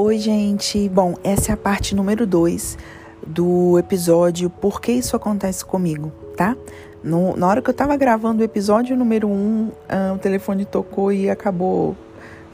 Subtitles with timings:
[0.00, 0.88] Oi, gente.
[0.88, 2.78] Bom, essa é a parte número 2
[3.26, 6.56] do episódio Por que isso acontece comigo, tá?
[7.02, 10.64] No, na hora que eu tava gravando o episódio número 1, um, ah, o telefone
[10.64, 11.96] tocou e acabou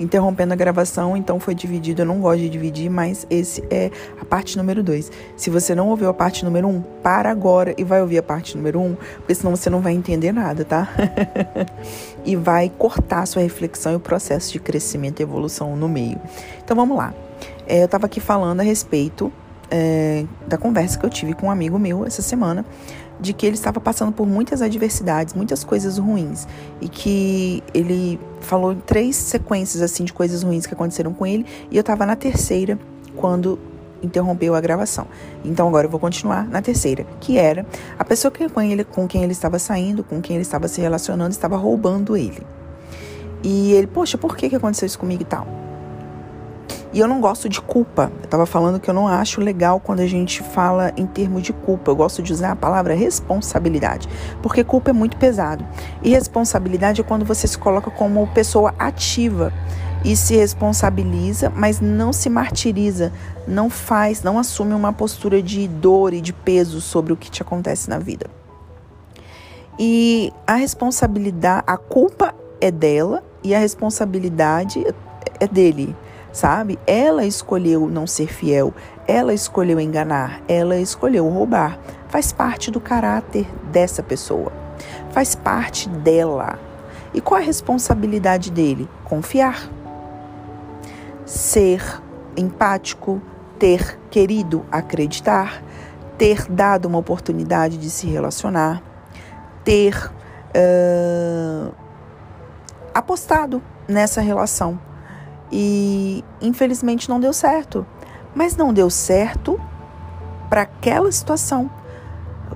[0.01, 2.01] interrompendo a gravação, então foi dividido.
[2.01, 5.12] Eu não gosto de dividir, mas esse é a parte número 2.
[5.37, 8.23] Se você não ouviu a parte número 1, um, para agora e vai ouvir a
[8.23, 10.88] parte número 1, um, porque senão você não vai entender nada, tá?
[12.24, 16.19] e vai cortar a sua reflexão e o processo de crescimento e evolução no meio.
[16.65, 17.12] Então vamos lá.
[17.66, 19.32] É, eu estava aqui falando a respeito
[19.70, 22.64] é, da conversa que eu tive com um amigo meu essa semana,
[23.18, 26.46] de que ele estava passando por muitas adversidades, muitas coisas ruins,
[26.80, 31.46] e que ele falou em três sequências assim de coisas ruins que aconteceram com ele,
[31.70, 32.78] e eu estava na terceira
[33.16, 33.59] quando
[34.02, 35.06] interrompeu a gravação.
[35.45, 37.65] Então agora eu vou continuar na terceira, que era
[37.98, 40.80] a pessoa que com, ele, com quem ele estava saindo, com quem ele estava se
[40.80, 42.42] relacionando, estava roubando ele.
[43.42, 45.63] E ele, poxa, por que, que aconteceu isso comigo e tal?
[46.95, 48.12] E eu não gosto de culpa.
[48.20, 51.52] Eu estava falando que eu não acho legal quando a gente fala em termos de
[51.52, 51.90] culpa.
[51.90, 54.09] Eu gosto de usar a palavra responsabilidade,
[54.40, 55.66] porque culpa é muito pesado.
[56.04, 59.52] E responsabilidade é quando você se coloca como pessoa ativa
[60.04, 63.12] e se responsabiliza, mas não se martiriza,
[63.48, 67.42] não faz, não assume uma postura de dor e de peso sobre o que te
[67.42, 68.26] acontece na vida.
[69.76, 74.87] E a responsabilidade, a culpa é dela e a responsabilidade
[75.41, 75.97] é dele
[76.34, 76.78] sabe?
[76.84, 78.75] Ela escolheu não ser fiel,
[79.06, 81.78] ela escolheu enganar, ela escolheu roubar.
[82.09, 84.53] Faz parte do caráter dessa pessoa,
[85.12, 86.59] faz parte dela.
[87.15, 88.88] E qual a responsabilidade dele?
[89.05, 89.71] Confiar,
[91.25, 91.81] ser
[92.37, 93.22] empático,
[93.56, 95.62] ter querido acreditar,
[96.19, 98.82] ter dado uma oportunidade de se relacionar,
[99.62, 100.10] ter
[100.50, 101.72] uh,
[102.93, 104.81] apostado nessa relação
[105.50, 107.87] e infelizmente não deu certo.
[108.34, 109.60] Mas não deu certo
[110.49, 111.71] para aquela situação.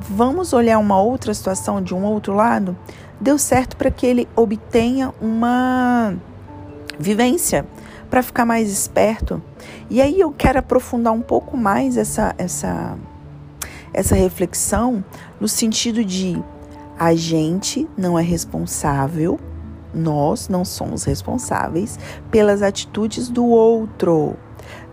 [0.01, 2.77] Vamos olhar uma outra situação de um outro lado?
[3.21, 6.15] Deu certo para que ele obtenha uma
[6.99, 7.67] vivência,
[8.11, 9.43] para ficar mais esperto.
[9.91, 12.97] E aí eu quero aprofundar um pouco mais essa essa
[13.93, 15.05] essa reflexão
[15.41, 16.43] no sentido de
[16.99, 19.39] a gente não é responsável
[19.99, 21.99] nós não somos responsáveis
[22.31, 24.37] pelas atitudes do outro.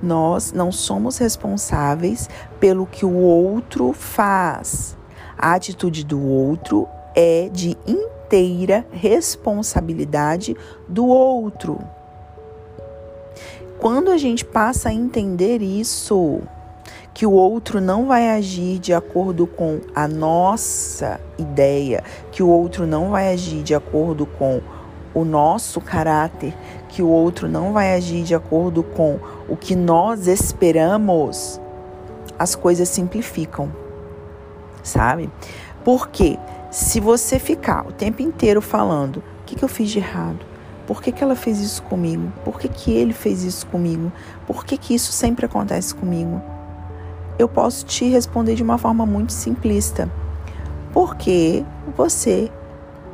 [0.02, 2.30] Nós não somos responsáveis
[2.60, 4.98] pelo que o outro faz.
[5.38, 10.56] A atitude do outro é de inteira responsabilidade
[10.88, 11.80] do outro.
[13.80, 16.42] Quando a gente passa a entender isso,
[17.16, 22.86] que o outro não vai agir de acordo com a nossa ideia, que o outro
[22.86, 24.62] não vai agir de acordo com
[25.16, 26.54] o nosso caráter,
[26.90, 29.18] que o outro não vai agir de acordo com
[29.48, 31.60] o que nós esperamos,
[32.38, 33.72] as coisas simplificam,
[34.84, 35.30] sabe?
[35.86, 36.38] Porque
[36.70, 40.40] se você ficar o tempo inteiro falando: o que, que eu fiz de errado?
[40.86, 42.32] Por que, que ela fez isso comigo?
[42.44, 44.12] Por que, que ele fez isso comigo?
[44.46, 46.42] Por que, que isso sempre acontece comigo?
[47.40, 50.10] Eu posso te responder de uma forma muito simplista.
[50.94, 51.66] Porque
[51.98, 52.52] você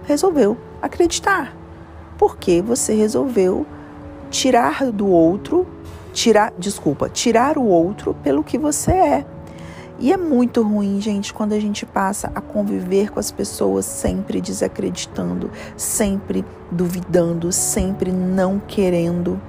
[0.04, 1.61] resolveu acreditar
[2.22, 3.66] porque você resolveu
[4.30, 5.66] tirar do outro,
[6.14, 9.26] tirar, desculpa, tirar o outro pelo que você é.
[9.98, 14.40] E é muito ruim, gente, quando a gente passa a conviver com as pessoas sempre
[14.40, 19.42] desacreditando, sempre duvidando, sempre não querendo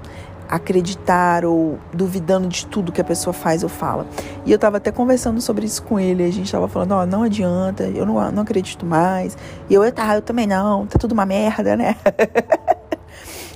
[0.53, 4.06] acreditar ou duvidando de tudo que a pessoa faz ou fala.
[4.44, 7.06] E eu estava até conversando sobre isso com ele, a gente estava falando, ó, oh,
[7.06, 9.34] não adianta, eu não, não acredito mais.
[9.71, 11.97] E eu, tá, eu também não, tá tudo uma merda, né?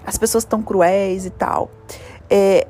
[0.06, 1.70] As pessoas estão cruéis e tal.
[2.30, 2.66] É,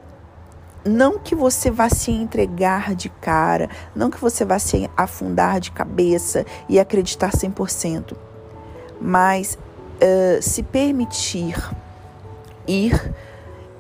[0.87, 5.73] não que você vá se entregar de cara, não que você vá se afundar de
[5.73, 8.17] cabeça e acreditar 100%,
[9.01, 9.59] mas
[9.97, 11.57] uh, se permitir
[12.67, 13.13] ir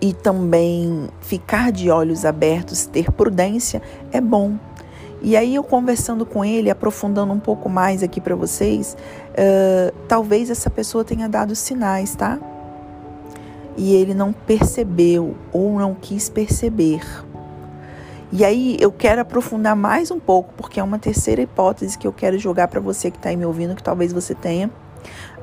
[0.00, 3.80] e também ficar de olhos abertos, ter prudência,
[4.12, 4.56] é bom.
[5.22, 8.96] E aí eu conversando com ele, aprofundando um pouco mais aqui para vocês,
[9.30, 12.38] uh, talvez essa pessoa tenha dado sinais, tá?
[13.76, 17.02] E ele não percebeu ou não quis perceber.
[18.32, 22.12] E aí eu quero aprofundar mais um pouco, porque é uma terceira hipótese que eu
[22.12, 24.70] quero jogar para você que está aí me ouvindo, que talvez você tenha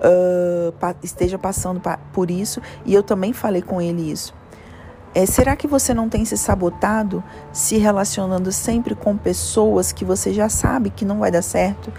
[0.04, 1.82] uh, esteja passando
[2.12, 2.62] por isso.
[2.86, 4.34] E eu também falei com ele isso.
[5.16, 10.34] É, será que você não tem se sabotado se relacionando sempre com pessoas que você
[10.34, 11.94] já sabe que não vai dar certo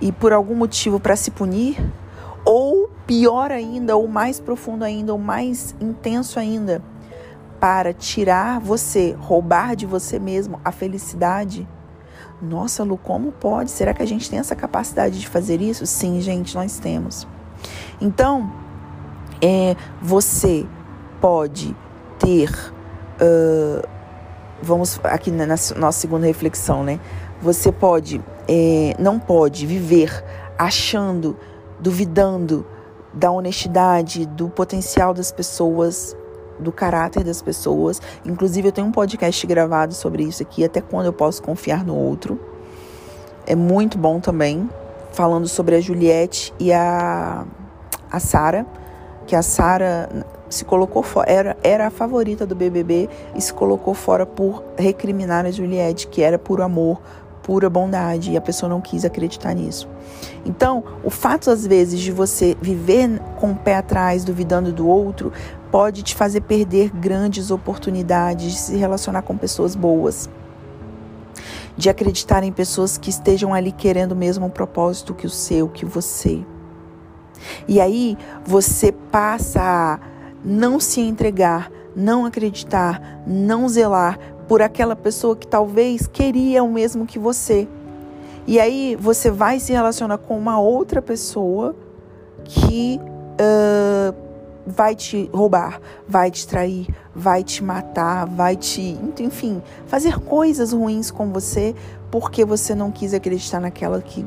[0.00, 1.80] e por algum motivo para se punir?
[2.44, 2.77] Ou
[3.08, 6.82] pior ainda, ou mais profundo ainda, ou mais intenso ainda,
[7.58, 11.66] para tirar você, roubar de você mesmo a felicidade?
[12.40, 13.70] Nossa, Lu, como pode?
[13.70, 15.86] Será que a gente tem essa capacidade de fazer isso?
[15.86, 17.26] Sim, gente, nós temos.
[17.98, 18.52] Então,
[19.40, 20.66] é, você
[21.18, 21.74] pode
[22.18, 22.52] ter.
[23.20, 23.88] Uh,
[24.62, 27.00] vamos aqui na, nossa segunda reflexão, né?
[27.40, 30.24] Você pode, é, não pode viver
[30.58, 31.36] achando,
[31.80, 32.66] duvidando
[33.12, 36.16] da honestidade, do potencial das pessoas,
[36.58, 38.00] do caráter das pessoas.
[38.24, 41.96] Inclusive, eu tenho um podcast gravado sobre isso aqui, até quando eu posso confiar no
[41.96, 42.38] outro.
[43.46, 44.68] É muito bom também,
[45.12, 47.46] falando sobre a Juliette e a,
[48.10, 48.66] a Sara,
[49.26, 53.94] que a Sara se colocou fora, era, era a favorita do BBB e se colocou
[53.94, 57.00] fora por recriminar a Juliette, que era por amor,
[57.48, 59.88] pura bondade, e a pessoa não quis acreditar nisso.
[60.44, 65.32] Então, o fato às vezes de você viver com o pé atrás, duvidando do outro,
[65.70, 70.28] pode te fazer perder grandes oportunidades de se relacionar com pessoas boas.
[71.74, 75.86] De acreditar em pessoas que estejam ali querendo o mesmo propósito que o seu, que
[75.86, 76.44] você.
[77.66, 79.98] E aí você passa a
[80.44, 84.18] não se entregar, não acreditar, não zelar
[84.48, 87.68] por aquela pessoa que talvez queria o mesmo que você.
[88.46, 91.76] E aí você vai se relacionar com uma outra pessoa
[92.44, 94.14] que uh,
[94.66, 101.10] vai te roubar, vai te trair, vai te matar, vai te, enfim, fazer coisas ruins
[101.10, 101.74] com você
[102.10, 104.24] porque você não quis acreditar naquela que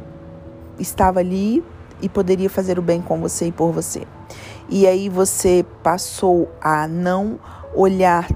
[0.79, 1.63] estava ali
[2.00, 4.03] e poderia fazer o bem com você e por você.
[4.69, 7.39] E aí você passou a não
[7.75, 8.27] olhar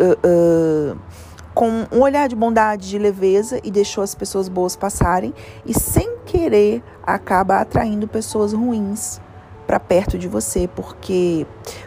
[0.00, 0.98] uh,
[1.54, 5.34] com um olhar de bondade, de leveza e deixou as pessoas boas passarem
[5.66, 9.20] e sem querer acaba atraindo pessoas ruins
[9.66, 11.46] para perto de você, porque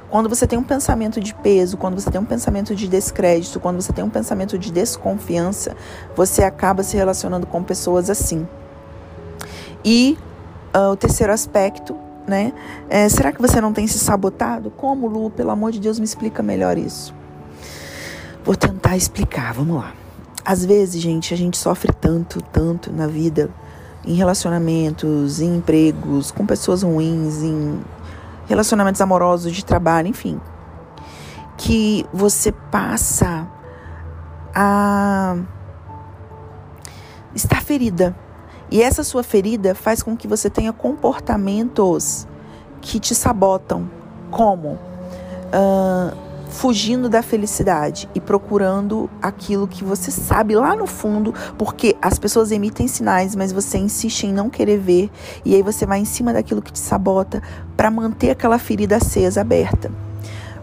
[0.09, 3.81] quando você tem um pensamento de peso, quando você tem um pensamento de descrédito, quando
[3.81, 5.75] você tem um pensamento de desconfiança,
[6.15, 8.47] você acaba se relacionando com pessoas assim.
[9.83, 10.17] E
[10.75, 12.53] uh, o terceiro aspecto, né?
[12.89, 14.71] É, será que você não tem se sabotado?
[14.71, 15.29] Como, Lu?
[15.29, 17.13] Pelo amor de Deus, me explica melhor isso.
[18.85, 19.93] Tentar explicar, vamos lá.
[20.45, 23.49] Às vezes, gente, a gente sofre tanto, tanto na vida,
[24.05, 27.81] em relacionamentos, em empregos, com pessoas ruins, em
[28.45, 30.39] relacionamentos amorosos, de trabalho, enfim,
[31.57, 33.47] que você passa
[34.53, 35.35] a
[37.33, 38.15] estar ferida.
[38.69, 42.27] E essa sua ferida faz com que você tenha comportamentos
[42.81, 43.89] que te sabotam,
[44.29, 51.95] como uh, fugindo da felicidade e procurando aquilo que você sabe lá no fundo, porque
[52.01, 55.11] as pessoas emitem sinais, mas você insiste em não querer ver,
[55.43, 57.41] e aí você vai em cima daquilo que te sabota
[57.75, 59.91] para manter aquela ferida acesa, aberta.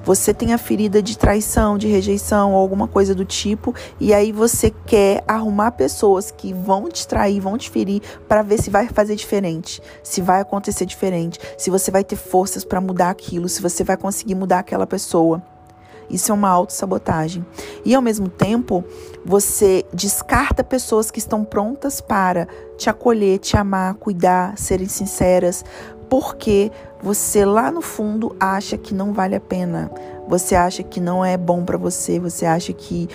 [0.04, 4.32] Você tem a ferida de traição, de rejeição ou alguma coisa do tipo, e aí
[4.32, 8.88] você quer arrumar pessoas que vão te trair, vão te ferir, para ver se vai
[8.88, 13.62] fazer diferente, se vai acontecer diferente, se você vai ter forças para mudar aquilo, se
[13.62, 15.40] você vai conseguir mudar aquela pessoa.
[16.12, 17.44] Isso é uma autossabotagem.
[17.84, 18.84] E ao mesmo tempo,
[19.24, 25.64] você descarta pessoas que estão prontas para te acolher, te amar, cuidar, serem sinceras,
[26.10, 26.70] porque
[27.02, 29.90] você lá no fundo acha que não vale a pena.
[30.28, 33.08] Você acha que não é bom para você, você acha que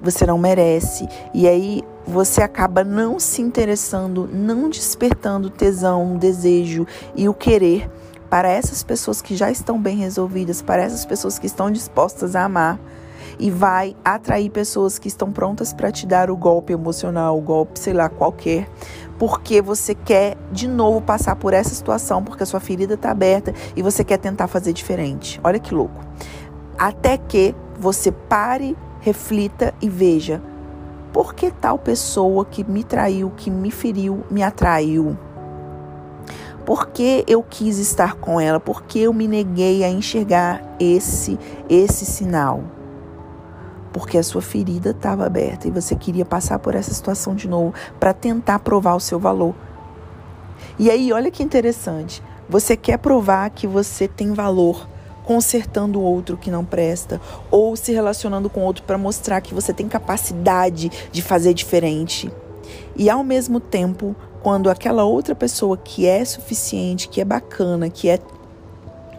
[0.00, 1.08] você não merece.
[1.32, 7.88] E aí você acaba não se interessando, não despertando tesão, desejo e o querer
[8.32, 12.44] para essas pessoas que já estão bem resolvidas, para essas pessoas que estão dispostas a
[12.44, 12.80] amar
[13.38, 17.78] e vai atrair pessoas que estão prontas para te dar o golpe emocional, o golpe,
[17.78, 18.70] sei lá, qualquer,
[19.18, 23.52] porque você quer de novo passar por essa situação, porque a sua ferida está aberta
[23.76, 25.38] e você quer tentar fazer diferente.
[25.44, 26.02] Olha que louco.
[26.78, 30.40] Até que você pare, reflita e veja
[31.12, 35.18] por que tal pessoa que me traiu, que me feriu, me atraiu.
[36.64, 38.60] Por que eu quis estar com ela?
[38.60, 41.38] Por que eu me neguei a enxergar esse
[41.68, 42.62] esse sinal?
[43.92, 47.74] Porque a sua ferida estava aberta e você queria passar por essa situação de novo
[47.98, 49.54] para tentar provar o seu valor.
[50.78, 52.22] E aí, olha que interessante.
[52.48, 54.88] Você quer provar que você tem valor
[55.24, 59.72] consertando o outro que não presta ou se relacionando com outro para mostrar que você
[59.72, 62.30] tem capacidade de fazer diferente.
[62.96, 68.08] E ao mesmo tempo, quando aquela outra pessoa que é suficiente, que é bacana, que
[68.08, 68.18] é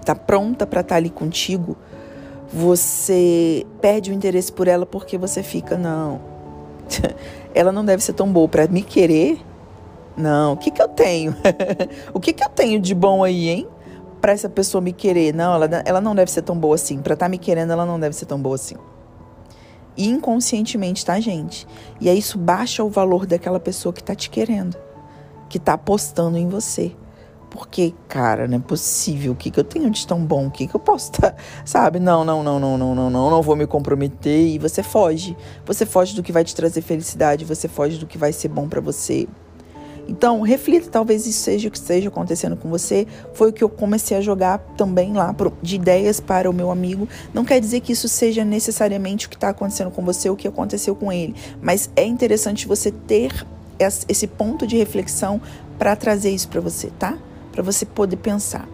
[0.05, 1.77] tá pronta para estar tá ali contigo,
[2.51, 6.19] você perde o interesse por ela porque você fica não.
[7.55, 9.39] ela não deve ser tão boa para me querer.
[10.15, 11.35] Não, o que que eu tenho?
[12.13, 13.67] o que que eu tenho de bom aí, hein?
[14.23, 15.33] para essa pessoa me querer.
[15.33, 16.99] Não, ela, ela não deve ser tão boa assim.
[16.99, 18.75] Para estar tá me querendo, ela não deve ser tão boa assim.
[19.97, 21.67] Inconscientemente, tá, gente?
[21.99, 24.77] E aí isso baixa o valor daquela pessoa que tá te querendo,
[25.53, 26.91] que tá apostando em você.
[27.51, 29.33] Porque, cara, não é possível.
[29.33, 30.47] O que, que eu tenho de tão bom?
[30.47, 31.29] O que, que eu posso estar.
[31.29, 31.99] Tá, sabe?
[31.99, 34.47] Não, não, não, não, não, não, não, não vou me comprometer.
[34.47, 35.37] E você foge.
[35.63, 37.45] Você foge do que vai te trazer felicidade.
[37.45, 39.27] Você foge do que vai ser bom para você.
[40.07, 43.05] Então, reflita, talvez isso seja o que esteja acontecendo com você.
[43.35, 47.07] Foi o que eu comecei a jogar também lá de ideias para o meu amigo.
[47.31, 50.47] Não quer dizer que isso seja necessariamente o que está acontecendo com você, o que
[50.47, 53.45] aconteceu com ele, mas é interessante você ter
[53.83, 55.41] esse ponto de reflexão
[55.77, 57.17] para trazer isso para você, tá?
[57.51, 58.67] Para você poder pensar.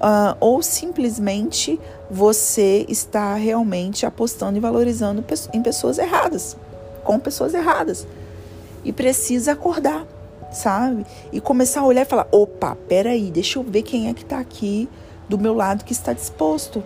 [0.00, 1.78] Uh, ou simplesmente
[2.10, 6.56] você está realmente apostando e valorizando em pessoas erradas,
[7.04, 8.06] com pessoas erradas.
[8.82, 10.06] E precisa acordar
[10.50, 11.06] sabe?
[11.32, 14.38] E começar a olhar e falar: opa, peraí, deixa eu ver quem é que tá
[14.38, 14.88] aqui
[15.28, 16.82] do meu lado que está disposto.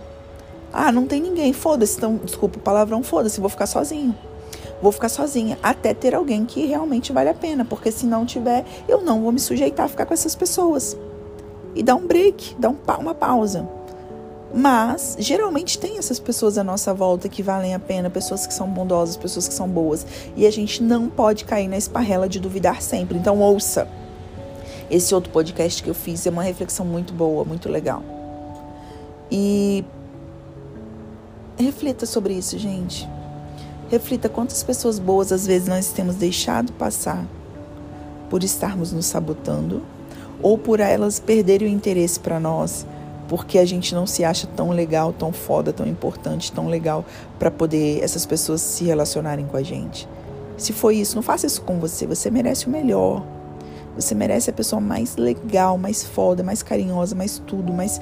[0.72, 1.96] Ah, não tem ninguém, foda-se.
[1.96, 4.14] Então, desculpa o palavrão, foda-se, vou ficar sozinho.
[4.82, 8.64] Vou ficar sozinha até ter alguém que realmente vale a pena, porque se não tiver,
[8.88, 10.96] eu não vou me sujeitar a ficar com essas pessoas.
[11.74, 13.68] E dar um break, dar um, uma pausa.
[14.54, 18.68] Mas geralmente tem essas pessoas à nossa volta que valem a pena, pessoas que são
[18.68, 20.06] bondosas, pessoas que são boas.
[20.36, 23.18] E a gente não pode cair na esparrela de duvidar sempre.
[23.18, 23.88] Então ouça.
[24.88, 28.02] Esse outro podcast que eu fiz é uma reflexão muito boa, muito legal.
[29.28, 29.84] E
[31.58, 33.08] reflita sobre isso, gente.
[33.90, 37.24] Reflita quantas pessoas boas às vezes nós temos deixado passar
[38.30, 39.82] por estarmos nos sabotando
[40.42, 42.86] ou por elas perderem o interesse para nós
[43.28, 47.04] porque a gente não se acha tão legal, tão foda, tão importante, tão legal
[47.38, 50.08] para poder essas pessoas se relacionarem com a gente.
[50.56, 52.06] Se foi isso, não faça isso com você.
[52.06, 53.24] Você merece o melhor.
[53.96, 58.00] Você merece a pessoa mais legal, mais foda, mais carinhosa, mais tudo, mais.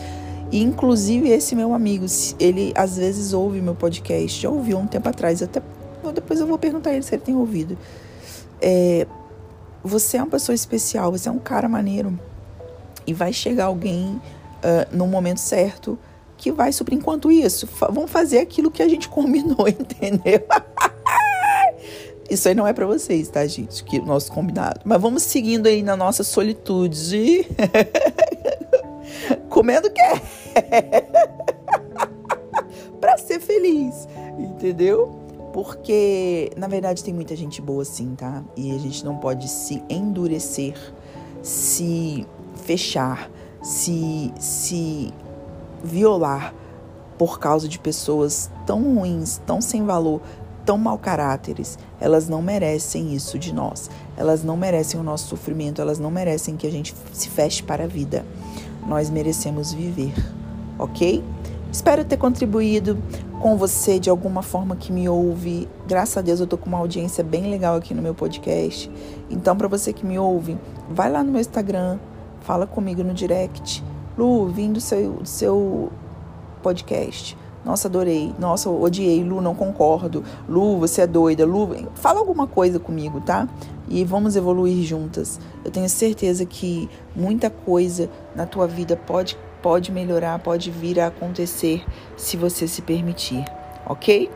[0.53, 2.05] E, inclusive, esse meu amigo,
[2.39, 4.43] ele às vezes ouve meu podcast.
[4.43, 5.43] Já ouviu um tempo atrás.
[5.43, 5.63] Até
[6.15, 7.79] depois eu vou perguntar ele se ele tem ouvido.
[8.61, 9.07] É,
[9.83, 12.19] você é uma pessoa especial, você é um cara maneiro.
[13.07, 15.99] E vai chegar alguém uh, no momento certo
[16.37, 16.99] que vai suprir.
[16.99, 20.43] Enquanto isso, fa vamos fazer aquilo que a gente combinou, entendeu?
[22.29, 23.83] Isso aí não é para vocês, tá, gente?
[23.85, 24.81] Que nosso combinado.
[24.85, 27.47] Mas vamos seguindo aí na nossa solitude.
[29.49, 30.42] Comendo o quê?
[33.01, 35.23] para ser feliz, entendeu?
[35.53, 38.43] Porque, na verdade, tem muita gente boa sim, tá?
[38.57, 40.75] E a gente não pode se endurecer,
[41.43, 42.27] se
[42.65, 43.31] fechar,
[43.61, 45.13] se, se
[45.85, 46.55] violar
[47.19, 50.23] por causa de pessoas tão ruins, tão sem valor,
[50.65, 51.79] tão mau caráteres.
[52.01, 53.91] Elas não merecem isso de nós.
[54.17, 57.85] Elas não merecem o nosso sofrimento, elas não merecem que a gente se feche para
[57.85, 58.25] a vida.
[58.87, 60.13] Nós merecemos viver,
[60.79, 61.23] ok?
[61.71, 62.99] Espero ter contribuído
[63.41, 65.69] com você de alguma forma que me ouve.
[65.87, 68.91] Graças a Deus eu tô com uma audiência bem legal aqui no meu podcast.
[69.31, 70.59] Então, para você que me ouve,
[70.91, 71.99] vai lá no meu Instagram,
[72.41, 73.83] fala comigo no direct.
[74.19, 75.91] Lu, vim do seu, do seu
[76.63, 77.37] podcast.
[77.65, 78.35] Nossa, adorei.
[78.39, 79.23] Nossa, odiei.
[79.23, 80.25] Lu, não concordo.
[80.49, 81.47] Lu, você é doida.
[81.47, 83.49] Lu, fala alguma coisa comigo, tá?
[83.89, 85.41] E vamos evoluir juntas.
[85.65, 91.07] Eu tenho certeza que muita coisa na tua vida pode, pode melhorar, pode vir a
[91.07, 91.85] acontecer
[92.17, 93.45] se você se permitir,
[93.87, 94.31] ok?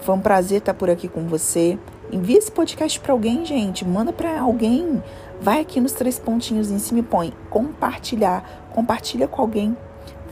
[0.00, 1.78] Foi um prazer estar por aqui com você.
[2.10, 3.84] Envie esse podcast para alguém, gente.
[3.84, 5.02] Manda para alguém.
[5.40, 8.68] Vai aqui nos três pontinhos em cima e põe compartilhar.
[8.74, 9.76] Compartilha com alguém.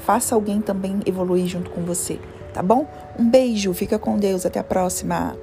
[0.00, 2.18] Faça alguém também evoluir junto com você,
[2.54, 2.88] tá bom?
[3.18, 5.36] Um beijo, fica com Deus, até a próxima.